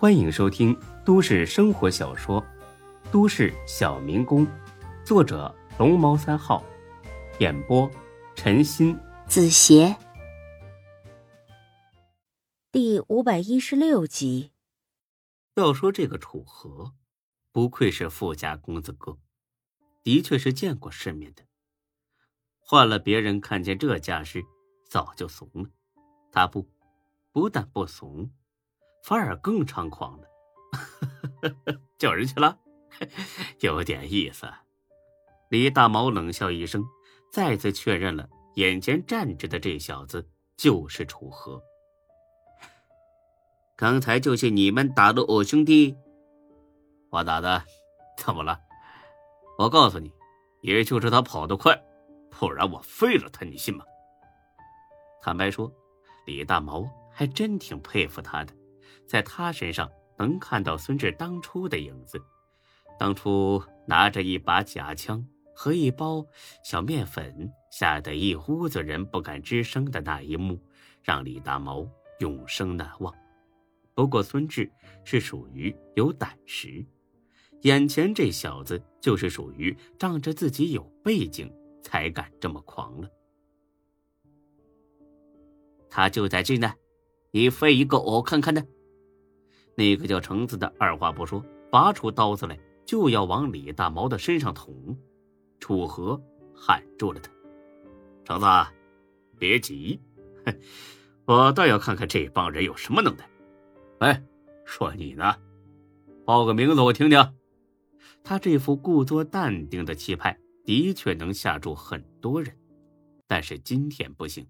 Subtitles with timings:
[0.00, 0.74] 欢迎收听
[1.04, 2.40] 都市生活小说
[3.12, 4.46] 《都市小民工》，
[5.04, 6.64] 作者龙猫三号，
[7.38, 7.86] 演播
[8.34, 9.94] 陈鑫、子邪，
[12.72, 14.52] 第五百一十六集。
[15.56, 16.94] 要说这个楚河，
[17.52, 19.18] 不愧是富家公子哥，
[20.02, 21.42] 的确是见过世面的。
[22.58, 24.42] 换了别人，看见这架势，
[24.88, 25.68] 早就怂了。
[26.32, 26.66] 他不，
[27.32, 28.30] 不但不怂。
[29.02, 30.28] 反而更猖狂了，
[31.98, 32.58] 叫人去了，
[33.60, 34.46] 有点意思。
[35.48, 36.84] 李大毛冷笑一声，
[37.32, 41.60] 再次确认了眼前站着的这小子就是楚河。
[43.76, 45.96] 刚才就是你们打的我兄弟，
[47.10, 47.64] 我打的，
[48.16, 48.60] 怎么了？
[49.58, 50.12] 我告诉你，
[50.60, 51.82] 也就是他跑得快，
[52.30, 53.84] 不然我废了他，你信吗？
[55.22, 55.72] 坦白说，
[56.26, 58.54] 李大毛还真挺佩服他的。
[59.10, 62.22] 在他身上能看到孙志当初的影子，
[62.96, 66.24] 当初拿着一把假枪和一包
[66.62, 70.56] 小面粉，吓得一屋子人不敢吱声的那一幕，
[71.02, 71.84] 让李大毛
[72.20, 73.12] 永生难忘。
[73.94, 74.70] 不过孙志
[75.02, 76.86] 是属于有胆识，
[77.62, 83.10] 眼前这小子就是属于仗着自己有背景才敢这么狂了。
[85.88, 86.72] 他就在这呢，
[87.32, 88.62] 你飞一个我看看呢。
[89.76, 94.98] 那个叫橙子的二话不说，拔出刀子来就要往李大毛的身上捅。
[95.58, 96.20] 楚河
[96.54, 97.30] 喊住了他
[98.24, 98.46] ：“橙子，
[99.38, 100.00] 别急，
[101.24, 103.28] 我倒要看看这帮人有什么能耐。
[104.00, 104.22] 哎，
[104.64, 105.36] 说你呢，
[106.24, 107.34] 报个名字我听听。”
[108.22, 112.54] 他这副故作淡定的气派，的确能吓住很多人。
[113.26, 114.46] 但是今天不行，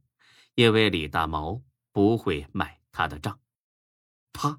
[0.55, 1.61] 因为李大毛
[1.93, 3.39] 不会买他的账。
[4.33, 4.59] 啪！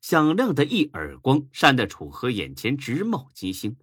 [0.00, 3.76] 响亮的一耳光扇得楚河眼前直冒金星，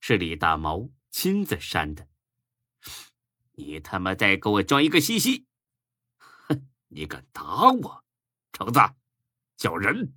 [0.00, 2.08] 是李大毛亲自扇的。
[3.52, 5.46] 你他妈再给我装一个西西！
[6.18, 8.04] 哼，你敢打我，
[8.52, 8.80] 橙子，
[9.56, 10.14] 叫人！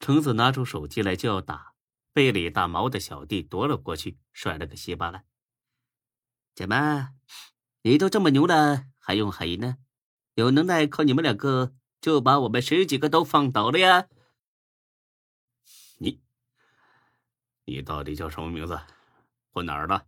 [0.00, 1.74] 橙子拿出手机来就要打，
[2.12, 5.24] 被李大毛的小弟夺了过去，摔了个稀巴烂。
[6.54, 7.10] 怎么，
[7.82, 9.76] 你都这么牛了，还用黑呢？
[10.34, 14.08] 有能耐靠你们两个就把我们十几个都放倒了呀！
[15.98, 16.20] 你，
[17.64, 18.78] 你到底叫什么名字？
[19.50, 20.06] 混哪儿的？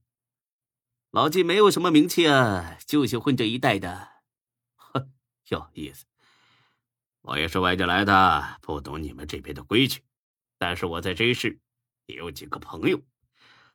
[1.10, 4.08] 老纪没有什么名气啊，就是混这一带的。
[4.76, 5.12] 哼，
[5.48, 6.04] 有意思。
[7.22, 10.04] 我也是外地来的，不懂你们这边的规矩。
[10.58, 11.60] 但是我在这市
[12.06, 13.00] 也有几个朋友，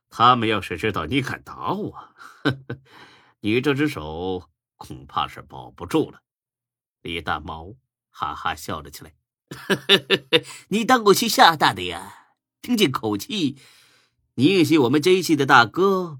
[0.08, 2.78] 他们要是知道你敢打我，呵呵
[3.40, 6.22] 你这只手恐怕是保不住了。
[7.02, 7.74] 李大毛
[8.10, 9.12] 哈哈笑了起来。
[10.68, 12.28] 你当我是吓大的呀？
[12.62, 13.56] 听这口气，
[14.36, 16.18] 你认识我们这一系的大哥？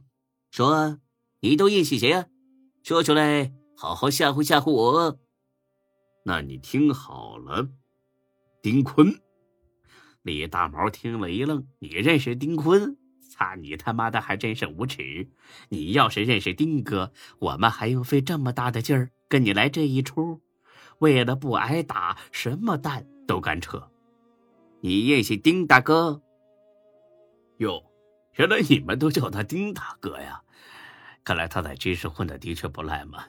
[0.50, 0.98] 说，
[1.40, 2.26] 你都认识谁啊？
[2.82, 5.18] 说出来，好好吓唬吓唬我。
[6.24, 7.68] 那你听好了，
[8.62, 9.20] 丁坤。
[10.22, 12.96] 李大毛听了一愣：“你认识丁坤？
[13.30, 15.28] 擦，你他妈的还真是无耻！
[15.70, 20.40] 你要是认识丁哥，我们还用费这么大的劲儿跟你来这一出？
[21.00, 23.90] 为了不挨打，什么蛋？”都敢扯！
[24.80, 26.20] 你认识丁大哥？
[27.58, 27.82] 哟，
[28.34, 30.42] 原来你们都叫他丁大哥呀！
[31.24, 33.24] 看来他在军事混的的确不赖嘛。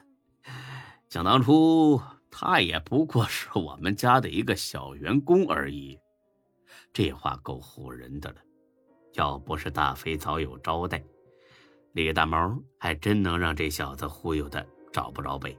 [1.08, 5.98] 想当初，他也不过是我们家的一个小员工而已。
[6.92, 8.36] 这话够唬人的了。
[9.14, 11.02] 要不是大飞早有招待，
[11.92, 15.56] 李大毛还真能让这小子忽悠的找不着北。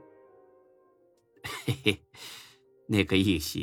[1.42, 2.02] 嘿嘿，
[2.86, 3.58] 那个意思。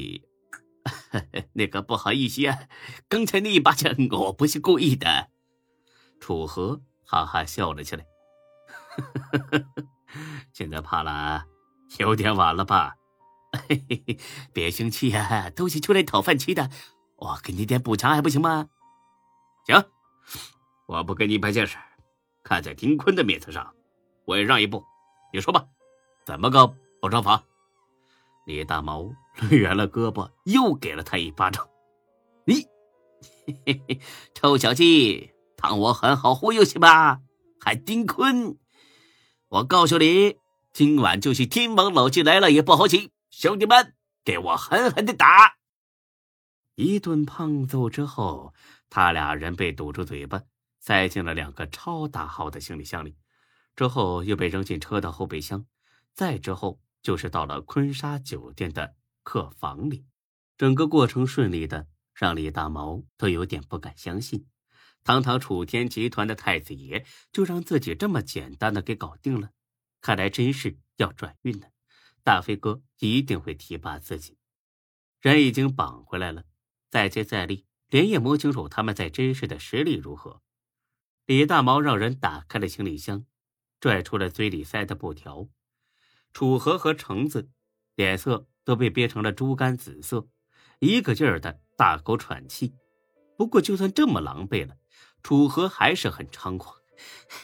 [1.54, 2.68] 那个不好意思啊，
[3.08, 5.30] 刚才那一巴掌我不是故意的。
[6.20, 8.06] 楚河哈哈笑了起来。
[10.54, 11.46] 现在怕了，
[12.00, 12.96] 有点晚了吧？
[14.54, 16.70] 别生气呀，都是出来讨饭吃的，
[17.18, 18.68] 我给你点补偿还不行吗？
[19.66, 19.84] 行，
[20.88, 21.78] 我不跟你摆件事，
[22.44, 23.74] 看在丁坤的面子上，
[24.26, 24.84] 我也让一步。
[25.34, 25.66] 你说吧，
[26.26, 26.68] 怎么个
[27.02, 27.44] 补偿法？
[28.46, 31.68] 李大毛抡圆了胳膊，又给了他一巴掌。
[32.46, 32.66] 你，
[34.34, 37.22] 臭小鸡，当我很好忽悠是吧？
[37.60, 38.58] 还丁坤，
[39.50, 40.38] 我告诉你，
[40.72, 43.10] 今晚就是天王老子来了也不好请。
[43.32, 45.56] 兄弟们，给我狠狠的打！
[46.76, 48.54] 一顿胖揍之后，
[48.90, 50.44] 他俩人被堵住嘴巴，
[50.80, 53.16] 塞进了两个超大号的行李箱里，
[53.76, 55.66] 之后又被扔进车的后备箱，
[56.14, 56.80] 再之后。
[57.06, 60.08] 就是到了坤沙酒店的客房里，
[60.58, 64.48] 整个过程顺利的，让李大毛都有点不敢相信。
[65.04, 69.52] 堂堂楚天集团的太子爷，就让自己这么简单的给搞定了，
[70.02, 71.68] 看来真是要转运了。
[72.24, 74.40] 大飞哥一定会提拔自己。
[75.22, 76.46] 人已经绑回来了，
[76.90, 80.42] 再接再厉，连夜摸清楚他们在真市的实力如何。
[81.28, 83.28] 李大毛让人打开了行李箱，
[83.80, 85.48] 拽出了嘴里塞的布条。
[86.36, 87.48] 楚河和橙子
[87.96, 90.28] 脸色都被憋成了猪肝紫色，
[90.80, 92.76] 一个劲儿的大口喘气。
[93.38, 94.76] 不过就算这么狼狈了。
[95.24, 96.76] 楚河还是很猖狂，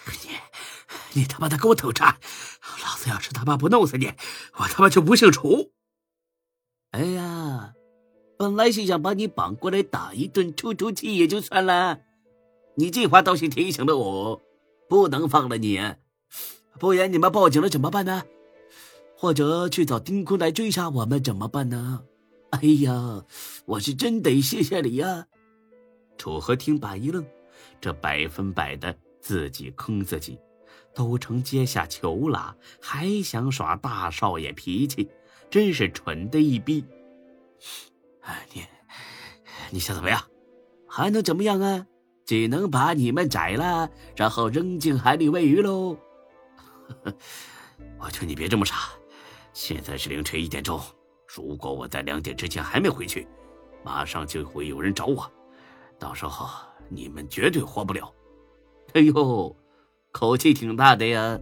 [0.07, 2.03] 你，你他妈的给我等着！
[2.03, 4.07] 老子要是他妈不弄死你，
[4.57, 5.71] 我他妈就不姓楚！
[6.91, 7.73] 哎呀，
[8.37, 12.01] 本来是想把你绑过来打一顿出出气也就算了，
[12.75, 14.41] 你这话倒是提醒了我，
[14.89, 15.81] 不能放了你，
[16.77, 18.23] 不然你们报警了怎么办呢？
[19.21, 22.01] 或者去找丁坤来追杀我们怎么办呢？
[22.49, 23.23] 哎呀，
[23.67, 25.27] 我是真得谢谢你呀！
[26.17, 27.23] 楚河听罢一愣。
[27.79, 30.39] 这百分百的自己坑自己，
[30.95, 35.07] 都成阶下囚了，还想耍大少爷脾气，
[35.51, 36.83] 真是蠢的一逼！
[38.21, 38.65] 哎，你
[39.69, 40.19] 你想怎么样？
[40.89, 41.85] 还能怎么样啊？
[42.25, 45.95] 只能把你们宰了，然后扔进海里喂鱼喽！
[48.01, 48.89] 我劝你别这么傻。
[49.53, 50.79] 现在是凌晨一点钟，
[51.27, 53.27] 如果我在两点之前还没回去，
[53.83, 55.31] 马上就会有人找我，
[55.99, 56.49] 到时候。
[56.93, 58.13] 你们绝对活不了！
[58.95, 59.55] 哎呦，
[60.11, 61.39] 口气挺大的呀！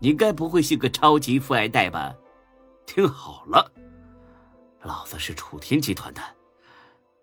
[0.00, 2.12] 你该不会是个超级富二代吧？
[2.86, 3.70] 听好了，
[4.82, 6.20] 老子是楚天集团的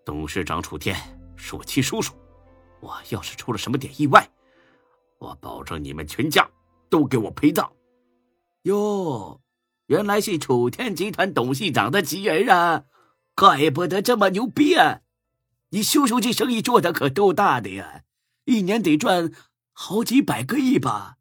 [0.02, 0.96] 董事长，楚天
[1.36, 2.14] 是我亲叔叔。
[2.80, 4.26] 我要是出了什么点意外，
[5.18, 6.48] 我保证你们全家
[6.88, 7.70] 都给我陪葬。
[8.62, 9.38] 哟，
[9.88, 12.84] 原来是楚天集团董事长的侄儿啊！
[13.34, 15.00] 怪不得这么牛逼啊！
[15.70, 18.02] 你叔叔这生意做的可够大的呀，
[18.44, 19.32] 一年得赚
[19.72, 21.16] 好几百个亿吧？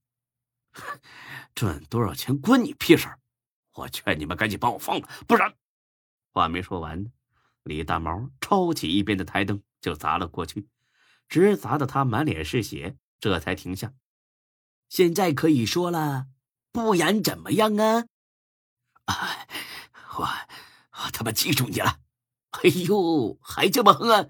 [1.55, 3.07] 赚多少钱关你屁事！
[3.75, 5.53] 我劝你们赶紧把我放了，不然……
[6.33, 7.05] 话没说完，
[7.63, 10.67] 李大毛抄起一边的台灯就砸了过去，
[11.29, 13.93] 直砸的他满脸是血，这才停下。
[14.89, 16.27] 现在可以说了，
[16.73, 18.07] 不然怎么样啊？
[20.18, 22.00] 我我他妈记住你了！
[22.51, 24.27] 哎呦，还这么横啊！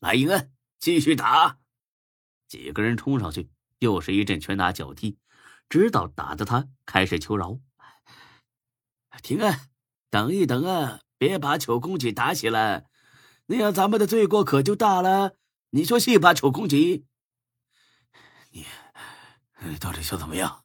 [0.00, 1.58] 来英恩，继续打！
[2.48, 3.50] 几个人冲上去，
[3.80, 5.18] 又是一阵拳打脚踢，
[5.68, 7.58] 直到打得他开始求饶。
[9.22, 9.68] 停啊！
[10.10, 11.00] 等一等啊！
[11.18, 12.86] 别把丑公鸡打起来，
[13.46, 15.36] 那样咱们的罪过可就大了。
[15.70, 17.06] 你说是吧，丑公鸡？
[18.50, 20.64] 你到底想怎么样？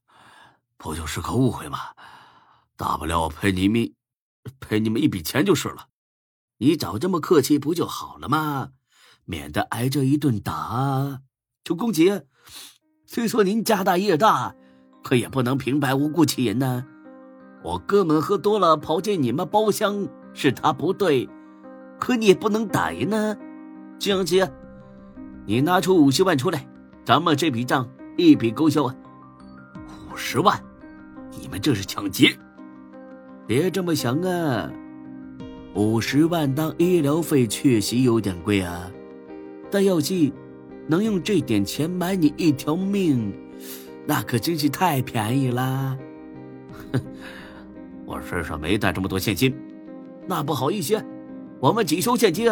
[0.77, 1.95] 不就是个误会吗？
[2.81, 3.93] 大不了我赔你们，
[4.59, 5.89] 赔你们一笔钱就是了。
[6.57, 8.69] 你早这么客气不就好了吗？
[9.23, 11.21] 免得挨这一顿打，
[11.63, 12.25] 楚公杰，
[13.05, 14.55] 虽说您家大业大，
[15.03, 16.83] 可也不能平白无故气人呢。
[17.63, 21.29] 我哥们喝多了跑进你们包厢，是他不对，
[21.99, 23.37] 可你也不能打人呢。
[23.99, 24.51] 这样子，
[25.45, 26.67] 你拿出五十万出来，
[27.05, 27.87] 咱们这笔账
[28.17, 28.95] 一笔勾销啊。
[30.09, 30.59] 五十万？
[31.39, 32.35] 你们这是抢劫！
[33.51, 34.71] 别这么想啊，
[35.75, 38.89] 五十万当医疗费确实有点贵啊。
[39.69, 40.31] 但要记，
[40.87, 43.33] 能用这点钱买你一条命，
[44.07, 45.97] 那可真是太便宜啦！
[46.93, 47.01] 哼，
[48.07, 49.53] 我身上没带这么多现金，
[50.25, 51.05] 那不好意思，
[51.59, 52.49] 我们只收现金，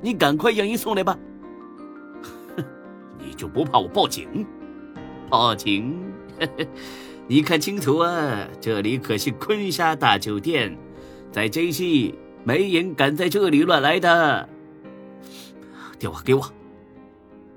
[0.00, 1.18] 你赶快让人送来吧。
[2.56, 2.64] 哼，
[3.22, 4.46] 你就不怕我报警？
[5.28, 5.94] 报警？
[6.40, 6.68] 嘿 嘿
[7.30, 10.74] 你看清楚啊，这里可是坤沙大酒店，
[11.30, 12.10] 在这市
[12.42, 14.48] 没人敢在这里乱来的。
[15.98, 16.50] 电话给我。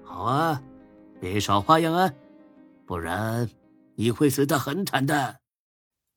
[0.03, 0.61] 好啊，
[1.21, 2.11] 别耍花样啊，
[2.85, 3.49] 不然
[3.95, 5.37] 你会死得很惨的。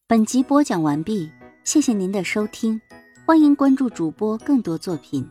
[0.08, 1.30] 本集播讲完毕，
[1.62, 2.80] 谢谢您的收听，
[3.24, 5.24] 欢迎关注主播更多作品。